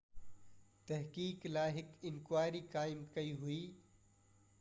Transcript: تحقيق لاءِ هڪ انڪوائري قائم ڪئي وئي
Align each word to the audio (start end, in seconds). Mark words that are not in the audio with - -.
تحقيق 0.91 1.45
لاءِ 1.57 1.75
هڪ 1.75 2.07
انڪوائري 2.11 2.61
قائم 2.77 3.05
ڪئي 3.17 3.37
وئي 3.43 3.61